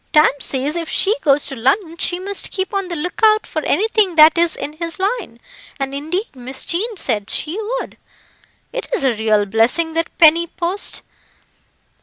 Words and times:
Tam 0.13 0.31
says 0.39 0.75
if 0.75 0.89
she 0.89 1.15
goes 1.21 1.45
to 1.45 1.55
London 1.55 1.95
she 1.95 2.19
must 2.19 2.49
keep 2.49 2.73
on 2.73 2.87
the 2.87 2.95
look 2.95 3.21
out 3.23 3.45
for 3.45 3.63
anything 3.65 4.15
that 4.15 4.35
is 4.35 4.55
in 4.55 4.73
his 4.77 4.97
line, 4.97 5.39
and 5.79 5.93
indeed 5.93 6.35
Miss 6.35 6.65
Jean 6.65 6.97
said 6.97 7.29
she 7.29 7.61
would. 7.79 7.97
It 8.73 8.87
is 8.95 9.03
a 9.03 9.13
real 9.15 9.45
blessing 9.45 9.93
that 9.93 10.17
penny 10.17 10.47
post. 10.47 11.03